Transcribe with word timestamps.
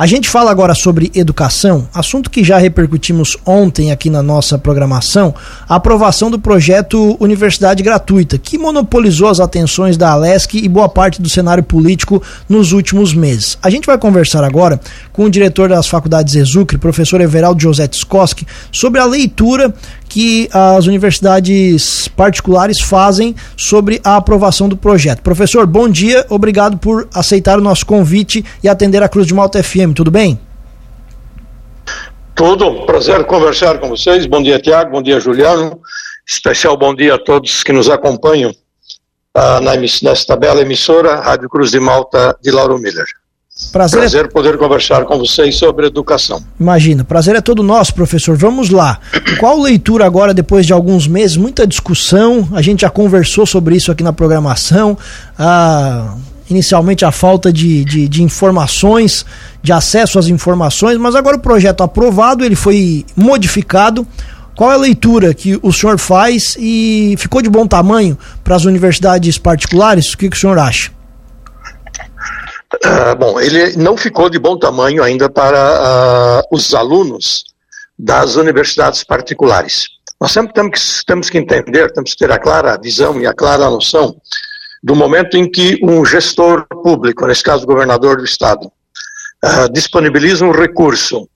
A 0.00 0.06
gente 0.06 0.30
fala 0.30 0.50
agora 0.50 0.74
sobre 0.74 1.12
educação, 1.14 1.86
assunto 1.92 2.30
que 2.30 2.42
já 2.42 2.56
repercutimos 2.56 3.36
ontem 3.44 3.92
aqui 3.92 4.08
na 4.08 4.22
nossa 4.22 4.56
programação, 4.56 5.34
a 5.68 5.74
aprovação 5.74 6.30
do 6.30 6.38
projeto 6.38 7.18
Universidade 7.20 7.82
Gratuita, 7.82 8.38
que 8.38 8.56
monopolizou 8.56 9.28
as 9.28 9.40
atenções 9.40 9.98
da 9.98 10.12
Alesc 10.12 10.54
e 10.54 10.66
boa 10.70 10.88
parte 10.88 11.20
do 11.20 11.28
cenário 11.28 11.62
político 11.62 12.22
nos 12.48 12.72
últimos 12.72 13.12
meses. 13.12 13.58
A 13.62 13.68
gente 13.68 13.84
vai 13.84 13.98
conversar 13.98 14.42
agora 14.42 14.80
com 15.12 15.24
o 15.24 15.30
diretor 15.30 15.68
das 15.68 15.86
faculdades 15.86 16.34
Exucre, 16.34 16.78
professor 16.78 17.20
Everaldo 17.20 17.60
José 17.60 17.86
Skoski, 17.92 18.46
sobre 18.72 19.02
a 19.02 19.04
leitura 19.04 19.70
que 20.10 20.48
as 20.52 20.86
universidades 20.88 22.08
particulares 22.08 22.80
fazem 22.80 23.34
sobre 23.56 24.00
a 24.02 24.16
aprovação 24.16 24.68
do 24.68 24.76
projeto. 24.76 25.22
Professor, 25.22 25.64
bom 25.66 25.88
dia, 25.88 26.26
obrigado 26.28 26.76
por 26.78 27.08
aceitar 27.14 27.58
o 27.58 27.62
nosso 27.62 27.86
convite 27.86 28.44
e 28.62 28.68
atender 28.68 29.02
a 29.04 29.08
Cruz 29.08 29.28
de 29.28 29.32
Malta 29.32 29.62
FM, 29.62 29.94
tudo 29.94 30.10
bem? 30.10 30.38
Tudo, 32.34 32.84
prazer 32.86 33.24
conversar 33.24 33.78
com 33.78 33.88
vocês. 33.88 34.26
Bom 34.26 34.42
dia, 34.42 34.58
Tiago, 34.58 34.90
bom 34.90 35.00
dia, 35.02 35.20
Juliano. 35.20 35.80
Especial 36.26 36.76
bom 36.76 36.92
dia 36.92 37.14
a 37.14 37.18
todos 37.18 37.62
que 37.62 37.72
nos 37.72 37.88
acompanham 37.88 38.50
uh, 38.50 39.60
na, 39.62 39.76
nesta 39.76 40.36
bela 40.36 40.60
emissora, 40.60 41.20
Rádio 41.20 41.48
Cruz 41.48 41.70
de 41.70 41.78
Malta, 41.78 42.36
de 42.42 42.50
Lauro 42.50 42.78
Miller. 42.78 43.06
Prazer, 43.72 44.00
prazer 44.00 44.24
é... 44.24 44.28
poder 44.28 44.58
conversar 44.58 45.04
com 45.04 45.18
vocês 45.18 45.56
sobre 45.56 45.86
educação. 45.86 46.42
Imagina, 46.58 47.04
prazer 47.04 47.36
é 47.36 47.40
todo 47.40 47.62
nosso, 47.62 47.94
professor. 47.94 48.36
Vamos 48.36 48.70
lá. 48.70 48.98
Qual 49.38 49.60
leitura 49.60 50.04
agora, 50.06 50.34
depois 50.34 50.66
de 50.66 50.72
alguns 50.72 51.06
meses? 51.06 51.36
Muita 51.36 51.66
discussão, 51.66 52.48
a 52.52 52.62
gente 52.62 52.80
já 52.80 52.90
conversou 52.90 53.46
sobre 53.46 53.76
isso 53.76 53.92
aqui 53.92 54.02
na 54.02 54.12
programação. 54.12 54.98
Ah, 55.38 56.14
inicialmente 56.48 57.04
a 57.04 57.12
falta 57.12 57.52
de, 57.52 57.84
de, 57.84 58.08
de, 58.08 58.22
informações, 58.22 59.24
de 59.62 59.72
acesso 59.72 60.18
às 60.18 60.26
informações, 60.26 60.98
mas 60.98 61.14
agora 61.14 61.36
o 61.36 61.40
projeto 61.40 61.82
aprovado, 61.82 62.44
ele 62.44 62.56
foi 62.56 63.04
modificado. 63.14 64.06
Qual 64.56 64.70
é 64.70 64.74
a 64.74 64.78
leitura 64.78 65.32
que 65.32 65.58
o 65.62 65.72
senhor 65.72 65.98
faz 65.98 66.56
e 66.58 67.14
ficou 67.18 67.40
de 67.40 67.48
bom 67.48 67.66
tamanho 67.66 68.18
para 68.44 68.56
as 68.56 68.64
universidades 68.64 69.38
particulares? 69.38 70.12
O 70.12 70.18
que, 70.18 70.28
que 70.28 70.36
o 70.36 70.38
senhor 70.38 70.58
acha? 70.58 70.90
Uh, 72.74 73.16
bom, 73.18 73.40
ele 73.40 73.76
não 73.76 73.96
ficou 73.96 74.30
de 74.30 74.38
bom 74.38 74.56
tamanho 74.56 75.02
ainda 75.02 75.28
para 75.28 76.40
uh, 76.40 76.42
os 76.52 76.72
alunos 76.72 77.44
das 77.98 78.36
universidades 78.36 79.02
particulares. 79.02 79.88
Nós 80.20 80.30
sempre 80.30 80.52
temos 80.52 81.00
que, 81.00 81.06
temos 81.06 81.30
que 81.30 81.38
entender, 81.38 81.92
temos 81.92 82.12
que 82.12 82.18
ter 82.18 82.30
a 82.30 82.38
clara 82.38 82.78
visão 82.80 83.20
e 83.20 83.26
a 83.26 83.34
clara 83.34 83.68
noção 83.68 84.16
do 84.82 84.94
momento 84.94 85.36
em 85.36 85.50
que 85.50 85.78
um 85.82 86.04
gestor 86.04 86.64
público, 86.68 87.26
nesse 87.26 87.42
caso 87.42 87.64
o 87.64 87.66
governador 87.66 88.18
do 88.18 88.24
estado, 88.24 88.66
uh, 89.44 89.72
disponibiliza 89.72 90.44
um 90.44 90.52
recurso 90.52 91.28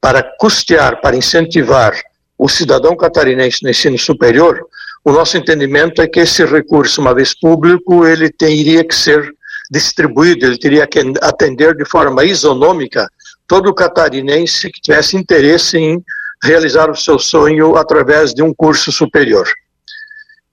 para 0.00 0.22
custear, 0.38 1.00
para 1.00 1.16
incentivar 1.16 1.92
o 2.38 2.48
cidadão 2.48 2.96
catarinense 2.96 3.62
no 3.62 3.70
ensino 3.70 3.98
superior, 3.98 4.64
o 5.04 5.10
nosso 5.10 5.36
entendimento 5.36 6.00
é 6.00 6.06
que 6.06 6.20
esse 6.20 6.44
recurso, 6.44 7.00
uma 7.00 7.14
vez 7.14 7.34
público, 7.34 8.06
ele 8.06 8.30
teria 8.30 8.84
que 8.84 8.94
ser 8.94 9.32
distribuído, 9.72 10.44
ele 10.44 10.58
teria 10.58 10.86
que 10.86 11.00
atender 11.22 11.74
de 11.74 11.84
forma 11.86 12.22
isonômica 12.24 13.08
todo 13.48 13.74
catarinense 13.74 14.70
que 14.70 14.82
tivesse 14.82 15.16
interesse 15.16 15.78
em 15.78 16.04
realizar 16.44 16.90
o 16.90 16.96
seu 16.96 17.18
sonho 17.18 17.74
através 17.76 18.34
de 18.34 18.42
um 18.42 18.52
curso 18.52 18.92
superior. 18.92 19.48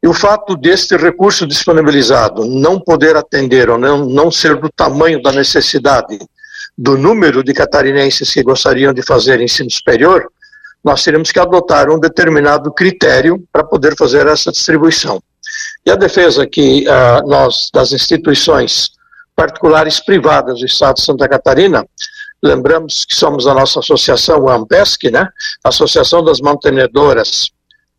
E 0.01 0.07
o 0.07 0.13
fato 0.13 0.55
deste 0.55 0.95
recurso 0.95 1.45
disponibilizado 1.45 2.45
não 2.45 2.79
poder 2.79 3.17
atender 3.17 3.69
ou 3.69 3.77
não, 3.77 4.05
não 4.05 4.31
ser 4.31 4.55
do 4.55 4.69
tamanho 4.69 5.21
da 5.21 5.33
necessidade 5.33 6.17
do 6.77 6.97
número 6.97 7.43
de 7.43 7.53
catarinenses 7.53 8.33
que 8.33 8.41
gostariam 8.41 8.93
de 8.93 9.01
fazer 9.01 9.41
ensino 9.41 9.69
superior, 9.69 10.31
nós 10.81 11.03
teríamos 11.03 11.29
que 11.29 11.39
adotar 11.39 11.89
um 11.89 11.99
determinado 11.99 12.71
critério 12.71 13.43
para 13.51 13.65
poder 13.65 13.97
fazer 13.97 14.25
essa 14.27 14.49
distribuição. 14.49 15.21
E 15.85 15.91
a 15.91 15.95
defesa 15.95 16.47
que 16.47 16.85
uh, 16.87 17.27
nós, 17.27 17.69
das 17.73 17.91
instituições 17.91 18.97
particulares 19.39 20.01
privadas 20.01 20.59
do 20.59 20.65
Estado 20.65 20.95
de 20.95 21.05
Santa 21.05 21.25
Catarina. 21.25 21.85
Lembramos 22.43 23.05
que 23.05 23.15
somos 23.15 23.47
a 23.47 23.53
nossa 23.53 23.79
associação, 23.79 24.49
a 24.49 24.55
AMPESC, 24.55 25.09
né? 25.09 25.29
Associação 25.63 26.21
das 26.21 26.41
Mantenedoras 26.41 27.49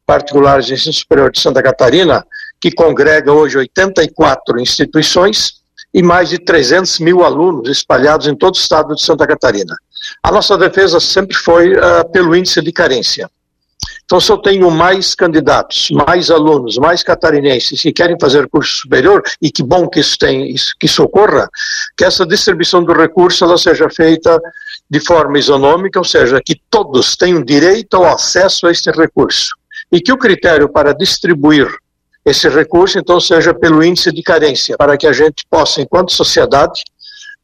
Particulares 0.05 0.67
de 0.67 0.75
Ensino 0.75 0.93
Superior 0.93 1.33
de 1.33 1.41
Santa 1.41 1.62
Catarina, 1.62 2.27
que 2.61 2.71
congrega 2.71 3.33
hoje 3.33 3.56
84 3.56 4.61
instituições 4.61 5.62
e 5.95 6.03
mais 6.03 6.29
de 6.29 6.39
300 6.39 7.00
mil 7.00 7.25
alunos 7.25 7.71
espalhados 7.71 8.27
em 8.27 8.37
todo 8.37 8.55
o 8.55 8.59
estado 8.59 8.95
de 8.95 9.03
Santa 9.03 9.27
Catarina. 9.27 9.75
A 10.23 10.31
nossa 10.31 10.59
defesa 10.59 11.00
sempre 11.00 11.34
foi 11.34 11.75
uh, 11.75 12.06
pelo 12.12 12.37
índice 12.37 12.61
de 12.61 12.71
carência. 12.71 13.31
Então, 14.10 14.19
se 14.19 14.32
eu 14.32 14.38
tenho 14.38 14.69
mais 14.72 15.15
candidatos, 15.15 15.88
mais 15.93 16.32
alunos, 16.32 16.76
mais 16.78 17.00
catarinenses 17.00 17.81
que 17.81 17.93
querem 17.93 18.16
fazer 18.21 18.48
curso 18.48 18.81
superior, 18.81 19.22
e 19.41 19.53
que 19.53 19.62
bom 19.62 19.88
que 19.88 20.00
isso, 20.00 20.19
tem, 20.19 20.53
que 20.81 20.87
isso 20.87 21.04
ocorra, 21.04 21.48
que 21.97 22.04
essa 22.04 22.26
distribuição 22.26 22.82
do 22.82 22.93
recurso 22.93 23.44
ela 23.44 23.56
seja 23.56 23.88
feita 23.88 24.37
de 24.91 24.99
forma 24.99 25.38
isonômica, 25.38 25.97
ou 25.97 26.04
seja, 26.04 26.41
que 26.44 26.60
todos 26.69 27.15
tenham 27.15 27.41
direito 27.41 27.94
ao 27.99 28.04
acesso 28.04 28.66
a 28.66 28.72
este 28.72 28.91
recurso. 28.91 29.54
E 29.93 30.00
que 30.00 30.12
o 30.12 30.19
critério 30.19 30.69
para 30.69 30.93
distribuir 30.93 31.69
esse 32.26 32.49
recurso, 32.49 32.99
então, 32.99 33.20
seja 33.20 33.54
pelo 33.54 33.81
índice 33.81 34.10
de 34.10 34.25
carência, 34.25 34.76
para 34.76 34.97
que 34.97 35.06
a 35.06 35.12
gente 35.12 35.47
possa, 35.49 35.81
enquanto 35.81 36.10
sociedade, 36.10 36.82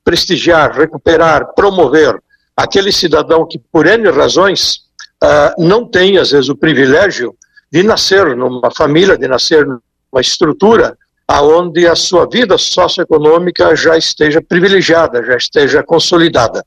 prestigiar, 0.03 0.77
recuperar, 0.77 1.47
promover 1.55 2.21
aquele 2.57 2.91
cidadão 2.91 3.47
que, 3.47 3.57
por 3.57 3.87
N 3.87 4.11
razões, 4.11 4.85
uh, 5.27 5.63
não 5.63 5.85
tem, 5.89 6.19
às 6.19 6.31
vezes, 6.31 6.49
o 6.49 6.57
privilégio 6.57 7.35
de 7.71 7.83
nascer 7.83 8.37
numa 8.37 8.71
família, 8.71 9.19
de 9.19 9.27
nascer 9.27 9.67
numa 9.67 10.21
estrutura 10.21 10.97
aonde 11.29 11.87
a 11.89 11.97
sua 11.97 12.29
vida 12.29 12.57
socioeconômica 12.57 13.75
já 13.75 13.97
esteja 13.97 14.41
privilegiada, 14.41 15.25
já 15.25 15.37
esteja 15.37 15.83
consolidada. 15.83 16.65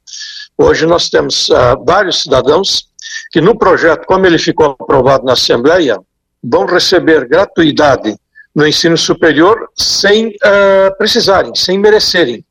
Hoje 0.58 0.86
nós 0.86 1.10
temos 1.10 1.48
uh, 1.50 1.84
vários 1.86 2.24
cidadãos 2.24 2.90
que 3.32 3.40
no 3.40 3.58
projeto, 3.58 4.06
como 4.06 4.26
ele 4.26 4.38
ficou 4.38 4.76
aprovado 4.78 5.24
na 5.24 5.34
Assembleia, 5.34 5.98
vão 6.44 6.66
receber 6.66 7.28
gratuidade 7.28 8.18
no 8.54 8.68
ensino 8.68 8.98
superior 8.98 9.70
sem 9.78 10.28
uh, 10.28 10.98
precisarem, 10.98 11.56
sem 11.56 11.78
merecerem, 11.78 12.44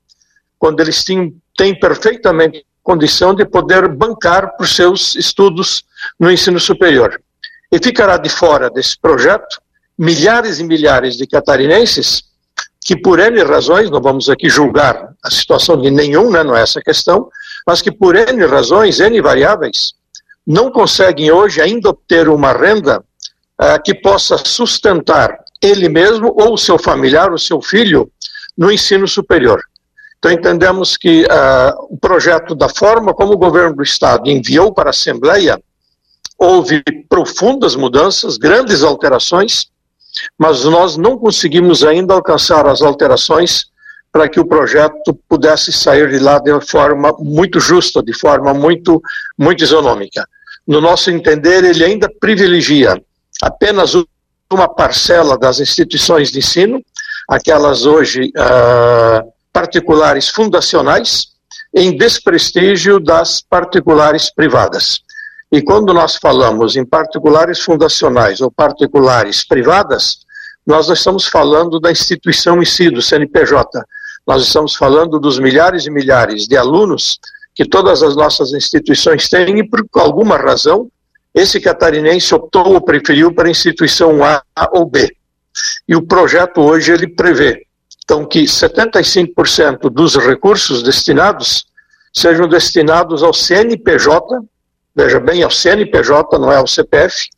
quando 0.58 0.80
eles 0.80 1.04
têm, 1.04 1.36
têm 1.56 1.78
perfeitamente 1.78 2.64
condição 2.82 3.34
de 3.34 3.44
poder 3.44 3.86
bancar 3.88 4.56
para 4.56 4.64
os 4.64 4.74
seus 4.74 5.14
estudos 5.14 5.84
no 6.18 6.30
ensino 6.30 6.58
superior. 6.58 7.20
E 7.70 7.78
ficará 7.78 8.16
de 8.16 8.28
fora 8.28 8.70
desse 8.70 8.98
projeto 8.98 9.60
milhares 9.98 10.60
e 10.60 10.64
milhares 10.64 11.16
de 11.16 11.26
catarinenses 11.26 12.22
que, 12.80 12.96
por 12.96 13.18
N 13.18 13.42
razões, 13.42 13.90
não 13.90 14.00
vamos 14.00 14.30
aqui 14.30 14.48
julgar 14.48 15.10
a 15.22 15.30
situação 15.30 15.78
de 15.80 15.90
nenhum, 15.90 16.30
né, 16.30 16.42
não 16.42 16.56
é 16.56 16.62
essa 16.62 16.78
a 16.78 16.82
questão, 16.82 17.28
mas 17.66 17.82
que 17.82 17.90
por 17.90 18.16
N 18.16 18.46
razões, 18.46 19.00
N 19.00 19.20
variáveis, 19.20 19.92
não 20.46 20.70
conseguem 20.70 21.30
hoje 21.30 21.60
ainda 21.60 21.90
obter 21.90 22.28
uma 22.28 22.52
renda 22.52 23.00
uh, 23.60 23.82
que 23.84 23.94
possa 23.94 24.38
sustentar 24.38 25.36
ele 25.60 25.88
mesmo 25.88 26.34
ou 26.38 26.54
o 26.54 26.58
seu 26.58 26.78
familiar, 26.78 27.32
o 27.32 27.38
seu 27.38 27.60
filho, 27.60 28.10
no 28.56 28.72
ensino 28.72 29.06
superior. 29.06 29.60
Então 30.18 30.32
entendemos 30.32 30.96
que 30.96 31.24
uh, 31.24 31.86
o 31.90 31.98
projeto, 31.98 32.54
da 32.54 32.68
forma 32.68 33.12
como 33.12 33.34
o 33.34 33.38
governo 33.38 33.76
do 33.76 33.82
Estado 33.82 34.30
enviou 34.30 34.72
para 34.72 34.88
a 34.88 34.90
Assembleia, 34.90 35.60
houve 36.38 36.82
profundas 37.08 37.74
mudanças, 37.74 38.36
grandes 38.36 38.82
alterações, 38.82 39.66
mas 40.38 40.64
nós 40.64 40.96
não 40.96 41.18
conseguimos 41.18 41.82
ainda 41.82 42.14
alcançar 42.14 42.66
as 42.66 42.80
alterações 42.80 43.66
para 44.12 44.28
que 44.28 44.40
o 44.40 44.46
projeto 44.46 45.12
pudesse 45.28 45.72
sair 45.72 46.08
de 46.10 46.18
lá 46.18 46.38
de 46.38 46.58
forma 46.60 47.14
muito 47.18 47.60
justa, 47.60 48.02
de 48.02 48.12
forma 48.12 48.54
muito, 48.54 49.02
muito 49.36 49.62
isonômica. 49.62 50.26
No 50.66 50.80
nosso 50.80 51.10
entender, 51.10 51.64
ele 51.64 51.84
ainda 51.84 52.08
privilegia 52.20 53.00
apenas 53.42 53.94
uma 54.50 54.68
parcela 54.68 55.36
das 55.36 55.60
instituições 55.60 56.30
de 56.30 56.38
ensino, 56.38 56.82
aquelas 57.28 57.84
hoje 57.84 58.32
uh, 58.36 59.32
particulares 59.52 60.28
fundacionais, 60.28 61.28
em 61.74 61.96
desprestígio 61.96 62.98
das 62.98 63.42
particulares 63.42 64.32
privadas. 64.34 65.02
E 65.50 65.62
quando 65.62 65.94
nós 65.94 66.16
falamos 66.16 66.76
em 66.76 66.84
particulares 66.84 67.60
fundacionais 67.60 68.40
ou 68.40 68.50
particulares 68.50 69.46
privadas, 69.46 70.18
nós 70.66 70.86
não 70.86 70.94
estamos 70.94 71.26
falando 71.26 71.80
da 71.80 71.90
instituição 71.90 72.60
em 72.60 72.66
si, 72.66 72.90
do 72.90 73.00
CNPJ. 73.00 73.82
Nós 74.26 74.42
estamos 74.42 74.76
falando 74.76 75.18
dos 75.18 75.38
milhares 75.38 75.86
e 75.86 75.90
milhares 75.90 76.46
de 76.46 76.56
alunos 76.56 77.18
que 77.54 77.64
todas 77.64 78.02
as 78.02 78.14
nossas 78.14 78.52
instituições 78.52 79.28
têm 79.28 79.58
e, 79.58 79.68
por 79.68 79.84
alguma 79.94 80.36
razão, 80.36 80.90
esse 81.34 81.58
catarinense 81.58 82.34
optou 82.34 82.74
ou 82.74 82.80
preferiu 82.80 83.34
para 83.34 83.48
a 83.48 83.50
instituição 83.50 84.22
A 84.22 84.42
ou 84.72 84.84
B. 84.84 85.10
E 85.88 85.96
o 85.96 86.02
projeto 86.02 86.60
hoje 86.60 86.92
ele 86.92 87.08
prevê, 87.08 87.66
então, 88.04 88.24
que 88.24 88.42
75% 88.42 89.90
dos 89.90 90.16
recursos 90.16 90.82
destinados 90.82 91.66
sejam 92.12 92.48
destinados 92.48 93.22
ao 93.22 93.32
CNPJ, 93.32 94.40
veja 94.98 95.20
bem, 95.20 95.44
ao 95.44 95.50
CNPJ, 95.50 96.38
não 96.40 96.50
é 96.50 96.56
ao 96.56 96.66
CPF, 96.66 97.28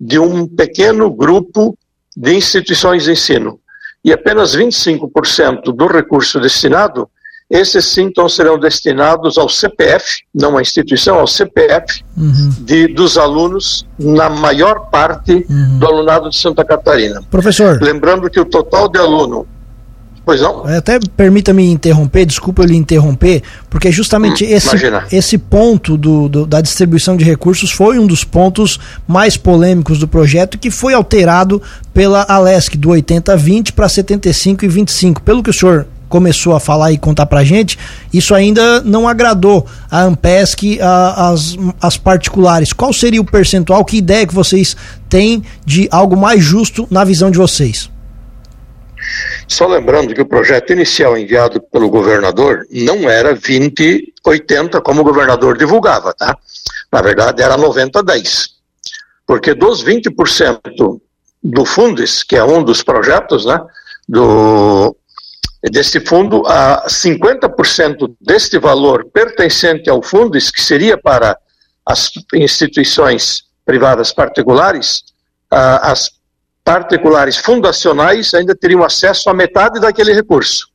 de 0.00 0.18
um 0.18 0.46
pequeno 0.46 1.10
grupo 1.10 1.76
de 2.16 2.34
instituições 2.34 3.04
de 3.04 3.12
ensino. 3.12 3.60
E 4.02 4.10
apenas 4.10 4.56
25% 4.56 5.64
do 5.64 5.86
recurso 5.86 6.40
destinado, 6.40 7.06
esses 7.50 7.84
sim 7.84 8.04
então 8.04 8.26
serão 8.26 8.58
destinados 8.58 9.36
ao 9.36 9.50
CPF, 9.50 10.22
não 10.34 10.56
à 10.56 10.62
instituição, 10.62 11.18
ao 11.18 11.26
CPF 11.26 12.02
uhum. 12.16 12.54
de, 12.60 12.86
dos 12.86 13.18
alunos, 13.18 13.86
na 13.98 14.30
maior 14.30 14.88
parte 14.88 15.44
uhum. 15.50 15.78
do 15.78 15.86
alunado 15.86 16.30
de 16.30 16.38
Santa 16.38 16.64
Catarina. 16.64 17.20
Professor. 17.30 17.82
Lembrando 17.82 18.30
que 18.30 18.40
o 18.40 18.46
total 18.46 18.88
de 18.88 18.98
aluno 18.98 19.46
Pois 20.30 20.40
não? 20.40 20.68
É, 20.70 20.76
até 20.76 21.00
permita-me 21.16 21.68
interromper, 21.68 22.24
desculpa 22.24 22.62
eu 22.62 22.66
lhe 22.66 22.76
interromper, 22.76 23.42
porque 23.68 23.90
justamente 23.90 24.44
hum, 24.44 24.48
esse, 24.48 24.76
esse 25.10 25.36
ponto 25.36 25.96
do, 25.96 26.28
do, 26.28 26.46
da 26.46 26.60
distribuição 26.60 27.16
de 27.16 27.24
recursos 27.24 27.72
foi 27.72 27.98
um 27.98 28.06
dos 28.06 28.22
pontos 28.22 28.78
mais 29.08 29.36
polêmicos 29.36 29.98
do 29.98 30.06
projeto 30.06 30.56
que 30.56 30.70
foi 30.70 30.94
alterado 30.94 31.60
pela 31.92 32.22
Alesc 32.28 32.76
do 32.76 32.90
80-20 32.90 33.72
para 33.72 33.88
75 33.88 34.64
e 34.64 34.68
25. 34.68 35.20
Pelo 35.22 35.42
que 35.42 35.50
o 35.50 35.52
senhor 35.52 35.88
começou 36.08 36.54
a 36.54 36.60
falar 36.60 36.92
e 36.92 36.98
contar 36.98 37.26
pra 37.26 37.42
gente, 37.42 37.76
isso 38.12 38.32
ainda 38.32 38.82
não 38.82 39.08
agradou 39.08 39.66
a 39.90 40.02
Ampesc, 40.02 40.80
a, 40.80 41.30
as, 41.30 41.56
as 41.82 41.96
particulares. 41.96 42.72
Qual 42.72 42.92
seria 42.92 43.20
o 43.20 43.24
percentual? 43.24 43.84
Que 43.84 43.96
ideia 43.96 44.24
que 44.24 44.34
vocês 44.34 44.76
têm 45.08 45.42
de 45.66 45.88
algo 45.90 46.16
mais 46.16 46.40
justo 46.40 46.86
na 46.88 47.02
visão 47.02 47.32
de 47.32 47.38
vocês? 47.38 47.90
Só 49.50 49.66
lembrando 49.66 50.14
que 50.14 50.20
o 50.20 50.26
projeto 50.26 50.72
inicial 50.72 51.18
enviado 51.18 51.60
pelo 51.60 51.90
governador 51.90 52.64
não 52.70 53.10
era 53.10 53.34
20-80, 53.34 54.80
como 54.80 55.00
o 55.00 55.04
governador 55.04 55.58
divulgava, 55.58 56.14
tá? 56.14 56.38
Na 56.90 57.02
verdade, 57.02 57.42
era 57.42 57.58
90-10. 57.58 58.50
Porque 59.26 59.52
dos 59.52 59.84
20% 59.84 61.00
do 61.42 61.64
Fundes, 61.64 62.22
que 62.22 62.36
é 62.36 62.44
um 62.44 62.62
dos 62.62 62.84
projetos, 62.84 63.44
né, 63.44 63.60
do, 64.08 64.96
deste 65.64 65.98
fundo, 65.98 66.46
a 66.46 66.86
50% 66.86 68.14
deste 68.20 68.56
valor 68.56 69.06
pertencente 69.12 69.90
ao 69.90 70.00
Fundes, 70.00 70.48
que 70.48 70.62
seria 70.62 70.96
para 70.96 71.36
as 71.84 72.12
instituições 72.34 73.42
privadas 73.64 74.12
particulares, 74.12 75.02
as 75.50 76.19
particulares 76.70 77.36
fundacionais 77.36 78.32
ainda 78.32 78.54
teriam 78.54 78.84
acesso 78.84 79.28
a 79.28 79.34
metade 79.34 79.80
daquele 79.80 80.12
recurso. 80.12 80.68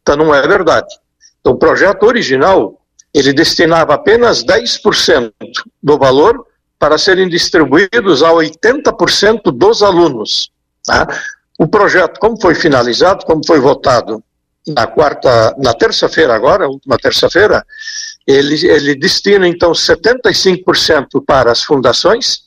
Então 0.00 0.14
não 0.14 0.32
é 0.32 0.40
verdade. 0.46 0.94
Então 1.40 1.54
o 1.54 1.58
projeto 1.58 2.04
original, 2.04 2.80
ele 3.12 3.32
destinava 3.32 3.92
apenas 3.92 4.44
10% 4.44 5.32
do 5.82 5.98
valor 5.98 6.46
para 6.78 6.96
serem 6.96 7.28
distribuídos 7.28 8.22
a 8.22 8.30
80% 8.30 9.50
dos 9.52 9.82
alunos. 9.82 10.52
Tá? 10.86 11.08
O 11.58 11.66
projeto, 11.66 12.20
como 12.20 12.40
foi 12.40 12.54
finalizado, 12.54 13.26
como 13.26 13.44
foi 13.44 13.58
votado 13.58 14.22
na 14.68 14.86
quarta, 14.86 15.56
na 15.58 15.74
terça-feira 15.74 16.36
agora, 16.36 16.68
última 16.68 16.96
terça-feira, 16.96 17.66
ele, 18.24 18.64
ele 18.64 18.94
destina 18.94 19.48
então 19.48 19.72
75% 19.72 21.24
para 21.26 21.50
as 21.50 21.64
fundações 21.64 22.44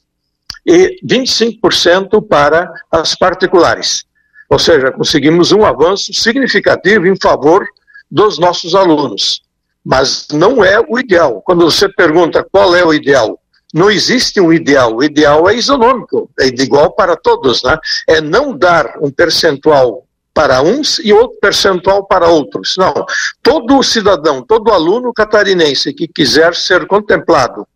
e 0.66 0.98
25% 1.06 2.26
para 2.28 2.72
as 2.92 3.16
particulares. 3.16 4.04
Ou 4.50 4.60
seja, 4.60 4.92
conseguimos 4.92 5.52
um 5.52 5.66
avanço 5.66 6.14
significativo 6.14 7.08
em 7.08 7.16
favor 7.22 7.66
dos 8.10 8.40
nossos 8.40 8.76
alunos. 8.76 9.42
Mas 9.84 10.28
não 10.32 10.64
é 10.64 10.80
o 10.80 11.00
ideal. 11.00 11.42
Quando 11.46 11.70
você 11.70 11.88
pergunta 11.88 12.46
qual 12.52 12.76
é 12.76 12.84
o 12.84 12.94
ideal, 12.94 13.40
não 13.74 13.92
existe 13.92 14.40
um 14.40 14.52
ideal. 14.52 14.96
O 14.96 15.04
ideal 15.04 15.50
é 15.50 15.56
isonômico, 15.56 16.30
é 16.40 16.48
igual 16.48 16.96
para 16.96 17.16
todos, 17.16 17.62
né? 17.64 17.78
É 18.08 18.22
não 18.22 18.58
dar 18.58 18.96
um 19.02 19.12
percentual 19.12 20.06
para 20.34 20.62
uns 20.62 21.00
e 21.00 21.14
outro 21.14 21.38
percentual 21.40 22.06
para 22.06 22.28
outros. 22.28 22.76
Não. 22.78 22.94
Todo 23.42 23.82
cidadão, 23.84 24.42
todo 24.42 24.72
aluno 24.72 25.14
catarinense 25.14 25.94
que 25.94 26.08
quiser 26.08 26.56
ser 26.56 26.88
contemplado 26.88 27.68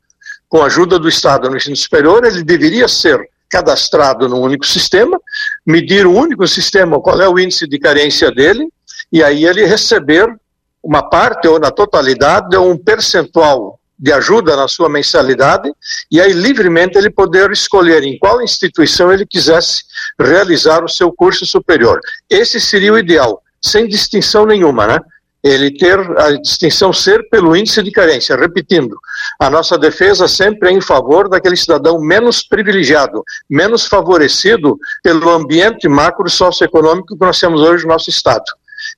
com 0.50 0.62
a 0.62 0.66
ajuda 0.66 0.98
do 0.98 1.08
Estado 1.08 1.50
no 1.50 1.56
ensino 1.56 1.76
superior, 1.76 2.26
ele 2.26 2.44
deveria 2.44 2.88
ser 2.88 3.20
cadastrado 3.50 4.28
num 4.28 4.42
único 4.42 4.66
sistema, 4.66 5.20
medir 5.66 6.06
um 6.06 6.18
único 6.18 6.48
sistema 6.48 7.00
qual 7.00 7.22
é 7.22 7.30
o 7.30 7.40
índice 7.40 7.68
de 7.68 7.80
carência 7.80 8.32
dele, 8.32 8.68
e 9.12 9.24
aí 9.24 9.46
ele 9.46 9.66
receber 9.66 10.28
uma 10.84 11.08
parte 11.08 11.48
ou 11.48 11.60
na 11.60 11.72
totalidade 11.72 12.58
um 12.58 12.78
percentual 12.78 13.80
de 13.98 14.14
ajuda 14.14 14.56
na 14.56 14.68
sua 14.68 14.88
mensalidade, 14.88 15.70
e 16.10 16.22
aí 16.22 16.32
livremente 16.32 16.98
ele 16.98 17.10
poder 17.10 17.52
escolher 17.52 18.04
em 18.04 18.18
qual 18.18 18.42
instituição 18.42 19.12
ele 19.12 19.26
quisesse 19.26 19.84
realizar 20.18 20.84
o 20.84 20.90
seu 20.90 21.12
curso 21.12 21.46
superior. 21.46 22.00
Esse 22.30 22.62
seria 22.62 22.94
o 22.94 22.98
ideal, 22.98 23.44
sem 23.62 23.88
distinção 23.88 24.46
nenhuma, 24.46 24.88
né? 24.88 25.00
Ele 25.44 25.72
ter 25.72 26.00
a 26.20 26.32
distinção 26.34 26.92
ser 26.92 27.28
pelo 27.30 27.56
índice 27.56 27.82
de 27.82 27.92
carência. 27.92 28.36
Repetindo, 28.36 28.98
a 29.40 29.50
nossa 29.50 29.78
defesa 29.78 30.28
sempre 30.28 30.70
é 30.70 30.72
em 30.74 30.82
favor 30.82 31.30
daquele 31.30 31.56
cidadão 31.56 32.00
menos 32.00 32.44
privilegiado, 32.44 33.24
menos 33.50 33.86
favorecido 33.86 34.78
pelo 35.02 35.30
ambiente 35.30 35.88
macro 35.88 36.30
socioeconômico 36.30 37.18
que 37.18 37.26
nós 37.26 37.40
temos 37.40 37.62
hoje 37.62 37.84
no 37.84 37.94
nosso 37.94 38.10
Estado. 38.10 38.44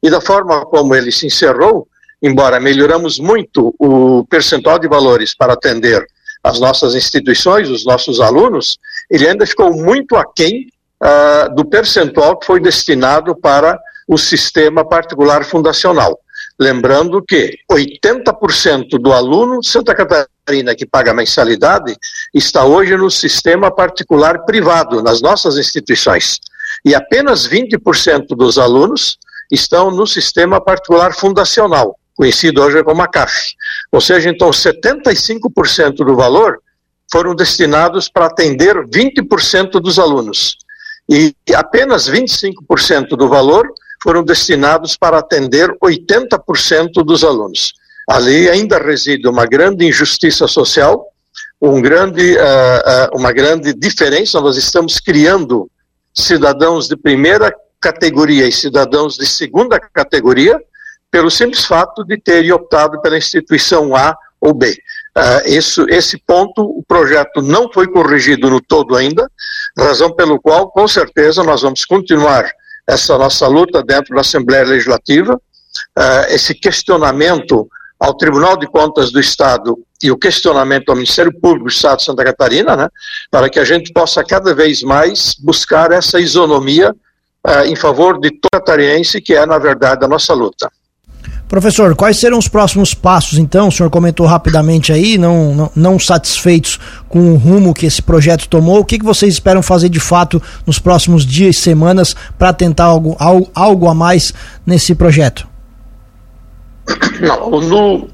E 0.02 0.10
da 0.10 0.20
forma 0.20 0.66
como 0.66 0.96
ele 0.96 1.12
se 1.12 1.28
encerrou, 1.28 1.88
embora 2.22 2.60
melhoramos 2.60 3.20
muito 3.20 3.74
o 3.80 4.26
percentual 4.26 4.80
de 4.80 4.88
valores 4.88 5.36
para 5.36 5.54
atender 5.54 6.06
as 6.44 6.60
nossas 6.60 6.96
instituições, 6.96 7.70
os 7.70 7.86
nossos 7.86 8.20
alunos, 8.20 8.80
ele 9.10 9.28
ainda 9.28 9.46
ficou 9.46 9.72
muito 9.74 10.16
aquém 10.16 10.68
uh, 11.02 11.54
do 11.54 11.64
percentual 11.64 12.38
que 12.38 12.48
foi 12.48 12.60
destinado 12.60 13.36
para 13.36 13.80
o 14.08 14.18
sistema 14.18 14.84
particular 14.84 15.46
fundacional. 15.46 16.20
Lembrando 16.60 17.24
que 17.24 17.58
80% 17.72 19.00
do 19.00 19.14
aluno 19.14 19.60
de 19.62 19.68
Santa 19.68 19.96
Catarina 19.96 20.76
que 20.76 20.86
paga 20.86 21.14
mensalidade 21.14 21.96
está 22.34 22.64
hoje 22.66 22.96
no 22.96 23.10
sistema 23.10 23.72
particular 23.72 24.46
privado, 24.46 25.02
nas 25.02 25.22
nossas 25.22 25.58
instituições. 25.58 26.40
E 26.86 26.96
apenas 26.96 27.48
20% 27.48 28.28
dos 28.30 28.58
alunos 28.58 29.18
estão 29.52 29.92
no 29.92 30.08
sistema 30.08 30.62
particular 30.62 31.14
fundacional, 31.14 31.98
conhecido 32.16 32.62
hoje 32.62 32.84
como 32.84 33.02
a 33.02 33.08
CAF. 33.08 33.54
Ou 33.92 34.00
seja, 34.00 34.30
então 34.30 34.50
75% 34.50 35.98
do 35.98 36.16
valor 36.16 36.60
foram 37.12 37.36
destinados 37.36 38.08
para 38.08 38.28
atender 38.28 38.76
20% 38.88 39.72
dos 39.82 40.00
alunos. 40.00 40.58
E 41.12 41.36
apenas 41.54 42.10
25% 42.10 43.18
do 43.18 43.28
valor 43.28 43.68
foram 44.02 44.24
destinados 44.24 44.96
para 44.96 45.20
atender 45.20 45.70
80% 45.84 47.04
dos 47.04 47.22
alunos. 47.22 47.74
Ali 48.10 48.50
ainda 48.50 48.80
reside 48.80 49.28
uma 49.28 49.46
grande 49.46 49.86
injustiça 49.86 50.48
social, 50.48 51.06
um 51.62 51.82
grande, 51.82 52.38
uh, 52.38 53.14
uh, 53.14 53.18
uma 53.20 53.34
grande 53.34 53.74
diferença. 53.74 54.40
Nós 54.40 54.56
estamos 54.56 55.02
criando 55.02 55.70
cidadãos 56.14 56.88
de 56.88 56.96
primeira 56.96 57.54
categoria 57.82 58.48
e 58.48 58.52
cidadãos 58.54 59.18
de 59.18 59.26
segunda 59.26 59.78
categoria 59.82 60.58
pelo 61.12 61.30
simples 61.30 61.66
fato 61.66 62.06
de 62.06 62.18
terem 62.18 62.54
optado 62.54 63.02
pela 63.02 63.18
instituição 63.18 63.94
A 63.98 64.16
ou 64.42 64.54
B. 64.54 64.76
Uh, 65.18 65.88
esse 65.90 66.18
ponto, 66.26 66.64
o 66.64 66.84
projeto 66.88 67.42
não 67.42 67.72
foi 67.72 67.88
corrigido 67.88 68.50
no 68.50 68.60
todo 68.60 68.96
ainda, 68.96 69.30
razão 69.78 70.14
pelo 70.14 70.42
qual, 70.42 70.72
com 70.72 70.88
certeza, 70.88 71.44
nós 71.44 71.62
vamos 71.62 71.86
continuar 71.86 72.50
essa 72.88 73.18
nossa 73.18 73.48
luta 73.48 73.84
dentro 73.84 74.16
da 74.16 74.22
Assembleia 74.22 74.66
Legislativa, 74.66 75.36
uh, 75.36 76.26
esse 76.30 76.56
questionamento 76.56 77.70
ao 78.00 78.16
Tribunal 78.16 78.58
de 78.58 78.66
Contas 78.68 79.12
do 79.12 79.20
Estado 79.20 79.78
e 80.02 80.10
o 80.10 80.18
questionamento 80.18 80.90
ao 80.90 80.96
Ministério 80.96 81.32
Público 81.40 81.66
do 81.66 81.72
Estado 81.72 81.98
de 81.98 82.06
Santa 82.06 82.24
Catarina, 82.24 82.76
né, 82.76 82.90
para 83.30 83.50
que 83.50 83.60
a 83.60 83.64
gente 83.64 83.94
possa 83.94 84.24
cada 84.24 84.56
vez 84.56 84.82
mais 84.82 85.36
buscar 85.40 85.92
essa 85.92 86.20
isonomia 86.20 86.96
uh, 87.46 87.66
em 87.66 87.76
favor 87.76 88.20
de 88.20 88.32
todo 88.32 88.50
catarinense, 88.52 89.22
que 89.22 89.34
é, 89.34 89.46
na 89.46 89.60
verdade, 89.60 90.04
a 90.04 90.08
nossa 90.08 90.34
luta. 90.34 90.72
Professor, 91.52 91.94
quais 91.98 92.18
serão 92.18 92.38
os 92.38 92.48
próximos 92.48 92.94
passos, 92.94 93.38
então? 93.38 93.68
O 93.68 93.72
senhor 93.74 93.90
comentou 93.90 94.26
rapidamente 94.26 94.94
aí, 94.94 95.18
não, 95.18 95.54
não, 95.54 95.72
não 95.76 96.00
satisfeitos 96.00 96.80
com 97.10 97.34
o 97.34 97.36
rumo 97.36 97.74
que 97.74 97.86
esse 97.86 98.02
projeto 98.02 98.48
tomou. 98.48 98.80
O 98.80 98.86
que, 98.86 98.98
que 98.98 99.04
vocês 99.04 99.34
esperam 99.34 99.62
fazer 99.62 99.90
de 99.90 100.00
fato 100.00 100.42
nos 100.66 100.80
próximos 100.80 101.26
dias 101.26 101.58
e 101.58 101.60
semanas 101.60 102.16
para 102.40 102.54
tentar 102.54 102.86
algo, 102.86 103.18
algo, 103.20 103.52
algo 103.54 103.90
a 103.90 103.94
mais 103.94 104.34
nesse 104.66 104.96
projeto? 104.96 105.46
Não, 107.20 107.50
no, 107.60 108.08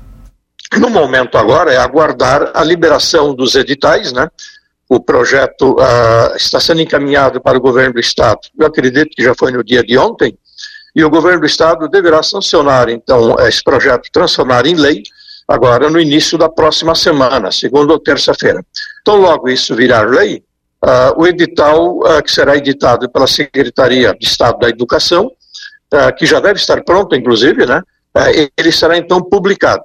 no 0.80 0.90
momento 0.90 1.38
agora 1.38 1.72
é 1.72 1.78
aguardar 1.78 2.50
a 2.56 2.64
liberação 2.64 3.36
dos 3.36 3.54
editais, 3.54 4.12
né? 4.12 4.32
O 4.90 5.00
projeto 5.00 5.74
uh, 5.74 6.36
está 6.36 6.60
sendo 6.60 6.82
encaminhado 6.82 7.40
para 7.40 7.56
o 7.56 7.62
governo 7.62 7.94
do 7.94 8.00
estado. 8.00 8.40
Eu 8.60 8.66
acredito 8.66 9.12
que 9.16 9.24
já 9.24 9.36
foi 9.36 9.52
no 9.52 9.64
dia 9.64 9.84
de 9.84 9.96
ontem 9.96 10.36
e 10.98 11.04
o 11.04 11.12
governo 11.12 11.42
do 11.42 11.46
estado 11.46 11.88
deverá 11.88 12.24
sancionar, 12.24 12.90
então, 12.90 13.36
esse 13.42 13.64
projeto, 13.64 14.10
transformar 14.12 14.66
em 14.66 14.74
lei, 14.74 15.04
agora 15.48 15.92
no 15.92 16.00
início 16.00 16.40
da 16.40 16.50
próxima 16.50 16.96
semana, 16.96 17.52
segunda 17.52 17.94
ou 17.94 18.00
terça-feira. 18.00 18.66
Então, 19.02 19.18
logo 19.18 19.48
isso 19.48 19.76
virar 19.76 20.10
lei, 20.10 20.44
uh, 20.84 21.22
o 21.22 21.28
edital 21.28 22.00
uh, 22.00 22.24
que 22.24 22.32
será 22.32 22.58
editado 22.58 23.08
pela 23.12 23.28
Secretaria 23.28 24.12
de 24.20 24.26
Estado 24.26 24.58
da 24.58 24.70
Educação, 24.70 25.28
uh, 25.28 26.16
que 26.18 26.26
já 26.26 26.40
deve 26.40 26.60
estar 26.60 26.84
pronto, 26.84 27.16
inclusive, 27.16 27.68
né, 27.68 27.80
ele 28.58 28.72
será 28.72 28.98
então 28.98 29.22
publicado. 29.22 29.84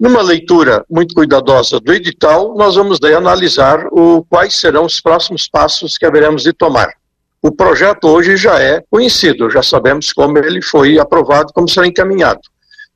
Numa 0.00 0.22
leitura 0.22 0.84
muito 0.90 1.14
cuidadosa 1.14 1.78
do 1.78 1.92
edital, 1.92 2.56
nós 2.56 2.74
vamos 2.74 2.98
daí 2.98 3.14
analisar 3.14 3.86
o, 3.92 4.24
quais 4.28 4.56
serão 4.56 4.86
os 4.86 5.00
próximos 5.00 5.48
passos 5.48 5.96
que 5.96 6.04
haveremos 6.04 6.42
de 6.42 6.52
tomar. 6.52 6.97
O 7.40 7.52
projeto 7.52 8.08
hoje 8.08 8.36
já 8.36 8.60
é 8.60 8.82
conhecido, 8.90 9.48
já 9.48 9.62
sabemos 9.62 10.12
como 10.12 10.38
ele 10.38 10.60
foi 10.60 10.98
aprovado, 10.98 11.52
como 11.52 11.68
será 11.68 11.86
encaminhado. 11.86 12.40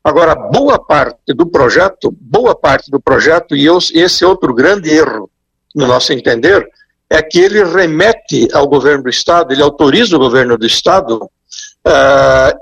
Agora, 0.02 0.34
boa 0.34 0.84
parte 0.84 1.32
do 1.32 1.46
projeto, 1.46 2.12
boa 2.20 2.54
parte 2.54 2.90
do 2.90 3.00
projeto, 3.00 3.54
e 3.54 3.68
esse 3.94 4.24
outro 4.24 4.52
grande 4.52 4.90
erro, 4.90 5.30
no 5.74 5.86
nosso 5.86 6.12
entender, 6.12 6.68
é 7.08 7.22
que 7.22 7.38
ele 7.38 7.62
remete 7.62 8.48
ao 8.52 8.66
governo 8.66 9.04
do 9.04 9.10
Estado, 9.10 9.52
ele 9.52 9.62
autoriza 9.62 10.16
o 10.16 10.18
governo 10.18 10.58
do 10.58 10.66
Estado 10.66 11.22
uh, 11.22 12.58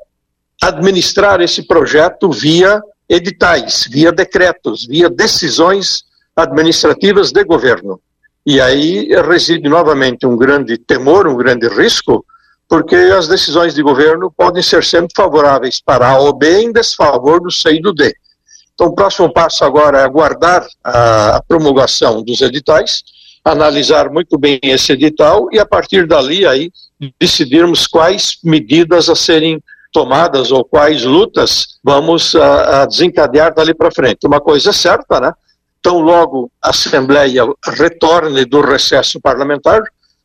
administrar 0.61 1.41
esse 1.41 1.63
projeto 1.63 2.31
via 2.31 2.83
editais, 3.09 3.89
via 3.91 4.13
decretos, 4.13 4.87
via 4.87 5.09
decisões 5.09 6.05
administrativas 6.37 7.33
de 7.33 7.43
governo. 7.45 8.01
E 8.51 8.61
aí 8.61 9.07
reside 9.29 9.69
novamente 9.69 10.27
um 10.27 10.37
grande 10.37 10.77
temor, 10.77 11.29
um 11.29 11.37
grande 11.37 11.69
risco, 11.69 12.27
porque 12.69 12.97
as 12.97 13.29
decisões 13.29 13.77
de 13.77 13.81
governo 13.81 14.29
podem 14.37 14.61
ser 14.61 14.83
sempre 14.83 15.13
favoráveis 15.17 15.81
para 15.81 16.09
A 16.09 16.19
ou 16.19 16.33
B 16.33 16.63
em 16.63 16.73
desfavor 16.73 17.41
do 17.41 17.49
C 17.49 17.75
e 17.75 17.81
do 17.81 17.93
D. 17.93 18.13
Então, 18.75 18.89
o 18.89 18.93
próximo 18.93 19.33
passo 19.33 19.65
agora 19.65 19.99
é 20.01 20.03
aguardar 20.03 20.67
a 20.83 21.41
promulgação 21.47 22.25
dos 22.25 22.41
editais, 22.41 23.05
analisar 23.45 24.11
muito 24.11 24.37
bem 24.37 24.59
esse 24.65 24.95
edital 24.95 25.47
e, 25.53 25.61
a 25.61 25.65
partir 25.65 26.05
dali, 26.09 26.45
aí, 26.45 26.73
decidirmos 27.21 27.87
quais 27.87 28.39
medidas 28.43 29.09
a 29.09 29.15
serem 29.15 29.63
tomadas 29.93 30.51
ou 30.51 30.65
quais 30.65 31.05
lutas 31.05 31.79
vamos 31.85 32.35
a, 32.35 32.83
a 32.83 32.87
desencadear 32.87 33.55
dali 33.55 33.73
para 33.75 33.93
frente. 33.93 34.27
Uma 34.27 34.41
coisa 34.41 34.71
é 34.71 34.73
certa, 34.73 35.21
né? 35.21 35.33
Tão 35.83 36.01
logo 36.01 36.51
a 36.63 36.71
Assembleia 36.71 37.43
retorne 37.65 38.45
do 38.45 38.61
recesso 38.61 39.21
parlamentar, 39.21 39.83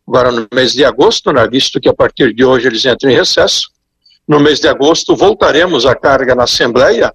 agora 0.07 0.31
no 0.31 0.47
mês 0.53 0.74
de 0.74 0.83
agosto, 0.83 1.31
né, 1.31 1.47
visto 1.47 1.79
que 1.79 1.89
a 1.89 1.93
partir 1.93 2.33
de 2.33 2.43
hoje 2.43 2.67
eles 2.67 2.85
entram 2.85 3.09
em 3.09 3.15
recesso. 3.15 3.69
No 4.27 4.39
mês 4.39 4.59
de 4.59 4.67
agosto 4.67 5.15
voltaremos 5.15 5.85
à 5.85 5.95
carga 5.95 6.35
na 6.35 6.43
Assembleia, 6.43 7.13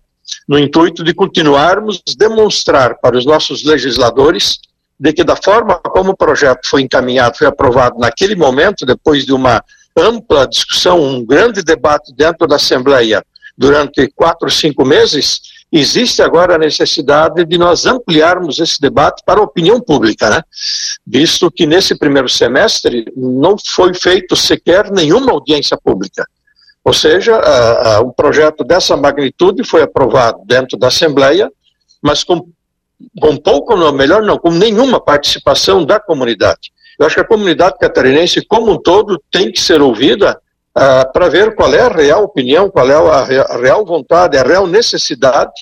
no 0.49 0.59
intuito 0.59 1.03
de 1.03 1.13
continuarmos 1.13 2.03
demonstrar 2.17 2.99
para 3.01 3.17
os 3.17 3.27
nossos 3.27 3.65
legisladores 3.65 4.59
de 4.99 5.13
que 5.13 5.25
da 5.25 5.35
forma 5.35 5.77
como 5.77 6.11
o 6.11 6.17
projeto 6.17 6.69
foi 6.69 6.83
encaminhado, 6.83 7.39
foi 7.39 7.47
aprovado 7.47 7.99
naquele 7.99 8.37
momento, 8.37 8.85
depois 8.85 9.25
de 9.25 9.33
uma 9.33 9.65
ampla 9.97 10.47
discussão, 10.47 11.01
um 11.01 11.25
grande 11.25 11.63
debate 11.63 12.13
dentro 12.15 12.47
da 12.47 12.57
Assembleia 12.57 13.25
durante 13.57 14.09
quatro, 14.15 14.51
cinco 14.51 14.85
meses, 14.85 15.41
existe 15.73 16.21
agora 16.23 16.55
a 16.55 16.59
necessidade 16.59 17.45
de 17.45 17.59
nós 17.59 17.87
ampliarmos 17.87 18.59
esse 18.59 18.81
debate 18.81 19.23
para 19.25 19.41
a 19.41 19.45
opinião 19.45 19.81
pública, 19.81 20.29
né? 20.29 20.43
visto 21.07 21.51
que 21.51 21.67
nesse 21.67 21.97
primeiro 21.97 22.29
semestre 22.29 23.05
não 23.17 23.57
foi 23.57 23.95
feito 23.95 24.35
sequer 24.35 24.91
nenhuma 24.91 25.33
audiência 25.33 25.79
pública. 25.83 26.27
Ou 26.85 26.93
seja, 26.93 27.37
a, 27.37 27.97
a, 27.97 28.01
um 28.01 28.11
projeto 28.11 28.65
dessa 28.65 28.97
magnitude 28.97 29.63
foi 29.65 29.83
aprovado 29.83 30.41
dentro 30.47 30.79
da 30.79 30.89
Assembleia, 30.89 31.51
mas 32.03 32.25
com, 32.25 32.49
com 33.21 33.37
pouco, 33.37 33.77
não, 33.77 33.93
melhor 33.93 34.23
não, 34.23 34.39
com 34.39 34.51
nenhuma 34.51 34.99
participação 35.01 35.85
da 35.85 36.01
comunidade. 36.01 36.73
Eu 36.99 37.07
acho 37.07 37.15
que 37.15 37.21
a 37.21 37.27
comunidade 37.27 37.79
catarinense 37.79 38.45
como 38.45 38.73
um 38.73 38.79
todo 38.79 39.23
tem 39.31 39.53
que 39.53 39.61
ser 39.61 39.81
ouvida 39.81 40.41
uh, 40.77 41.13
para 41.13 41.29
ver 41.29 41.55
qual 41.55 41.73
é 41.75 41.81
a 41.81 41.89
real 41.89 42.25
opinião, 42.25 42.71
qual 42.71 42.91
é 42.91 42.95
a, 42.95 43.57
real 43.57 43.85
vontade, 43.85 44.37
a 44.37 44.43
real 44.43 44.67
necessidade 44.67 45.53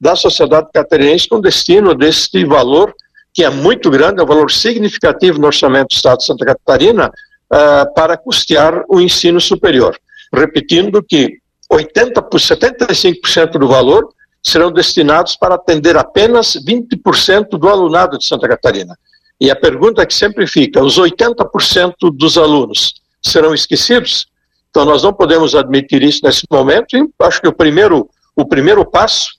da 0.00 0.14
sociedade 0.14 0.68
catarinense 0.72 1.28
com 1.28 1.40
destino 1.40 1.94
deste 1.94 2.44
valor 2.44 2.94
que 3.34 3.44
é 3.44 3.50
muito 3.50 3.90
grande, 3.90 4.20
é 4.20 4.24
um 4.24 4.26
valor 4.26 4.50
significativo 4.50 5.38
no 5.38 5.46
orçamento 5.46 5.88
do 5.90 5.94
Estado 5.94 6.18
de 6.18 6.24
Santa 6.24 6.44
Catarina 6.44 7.06
uh, 7.08 7.94
para 7.94 8.16
custear 8.16 8.84
o 8.88 9.00
ensino 9.00 9.40
superior. 9.40 9.96
Repetindo 10.32 11.02
que 11.02 11.38
80 11.70 12.20
por 12.22 12.40
75% 12.40 13.52
do 13.52 13.68
valor 13.68 14.08
serão 14.42 14.72
destinados 14.72 15.36
para 15.36 15.54
atender 15.54 15.96
apenas 15.96 16.54
20% 16.54 17.50
do 17.50 17.68
alunado 17.68 18.18
de 18.18 18.24
Santa 18.24 18.48
Catarina. 18.48 18.98
E 19.40 19.50
a 19.50 19.56
pergunta 19.56 20.04
que 20.04 20.14
sempre 20.14 20.46
fica: 20.46 20.82
os 20.82 20.98
80% 20.98 21.94
dos 22.12 22.36
alunos 22.36 22.94
serão 23.22 23.54
esquecidos? 23.54 24.26
Então 24.70 24.84
nós 24.84 25.02
não 25.02 25.12
podemos 25.12 25.54
admitir 25.54 26.02
isso 26.02 26.20
nesse 26.24 26.44
momento. 26.50 26.96
E 26.96 27.08
acho 27.20 27.40
que 27.40 27.48
o 27.48 27.52
primeiro, 27.52 28.08
o 28.36 28.44
primeiro 28.44 28.84
passo, 28.84 29.30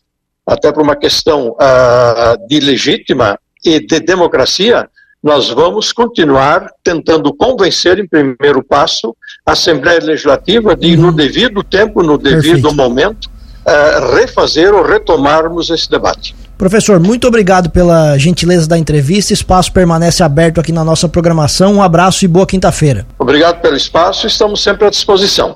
até 0.45 0.71
por 0.71 0.81
uma 0.81 0.95
questão 0.95 1.51
uh, 1.51 2.47
de 2.47 2.59
legítima 2.59 3.37
e 3.63 3.79
de 3.79 3.99
democracia, 3.99 4.89
nós 5.21 5.49
vamos 5.49 5.91
continuar 5.91 6.69
tentando 6.83 7.33
convencer, 7.33 7.99
em 7.99 8.07
primeiro 8.07 8.63
passo, 8.63 9.15
a 9.45 9.51
Assembleia 9.51 9.99
Legislativa 9.99 10.75
de, 10.75 10.95
no 10.95 11.07
uhum. 11.07 11.13
devido 11.13 11.63
tempo, 11.63 12.01
no 12.01 12.17
devido 12.17 12.61
Perfeito. 12.61 12.75
momento, 12.75 13.25
uh, 13.25 14.15
refazer 14.15 14.73
ou 14.73 14.81
retomarmos 14.81 15.69
esse 15.69 15.89
debate. 15.89 16.33
Professor, 16.59 16.99
muito 16.99 17.25
obrigado 17.25 17.69
pela 17.69 18.17
gentileza 18.17 18.67
da 18.67 18.77
entrevista. 18.77 19.31
Espaço 19.31 19.71
permanece 19.71 20.21
aberto 20.21 20.59
aqui 20.59 20.73
na 20.73 20.83
nossa 20.83 21.07
programação. 21.07 21.75
Um 21.75 21.81
abraço 21.81 22.25
e 22.25 22.27
boa 22.27 22.45
quinta-feira. 22.45 23.07
Obrigado 23.17 23.61
pelo 23.61 23.77
espaço. 23.77 24.27
Estamos 24.27 24.61
sempre 24.61 24.85
à 24.85 24.89
disposição. 24.89 25.55